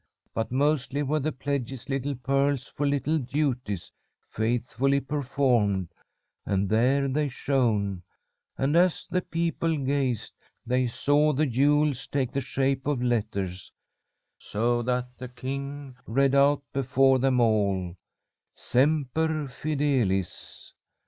But 0.33 0.51
mostly 0.51 1.03
were 1.03 1.19
the 1.19 1.31
pledges 1.31 1.87
little 1.87 2.15
pearls 2.15 2.65
for 2.65 2.87
little 2.87 3.19
duties 3.19 3.91
faithfully 4.31 4.99
performed; 4.99 5.89
and 6.43 6.67
there 6.69 7.07
they 7.07 7.29
shone, 7.29 8.01
and, 8.57 8.75
as 8.75 9.05
the 9.07 9.21
people 9.21 9.77
gazed, 9.77 10.33
they 10.65 10.87
saw 10.87 11.33
the 11.33 11.45
jewels 11.45 12.07
take 12.07 12.31
the 12.31 12.41
shape 12.41 12.87
of 12.87 13.03
letters, 13.03 13.71
so 14.39 14.81
that 14.81 15.15
the 15.19 15.27
king 15.27 15.95
read 16.07 16.33
out 16.33 16.63
before 16.73 17.19
them 17.19 17.39
all, 17.39 17.95
'Semper 18.53 19.47
fidelis.' 19.49 20.73